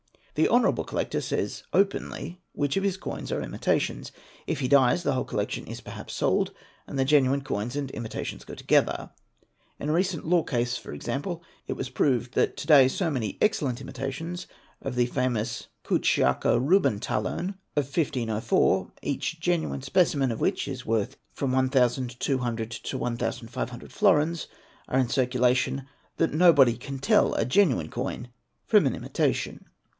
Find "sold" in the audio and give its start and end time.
6.15-6.51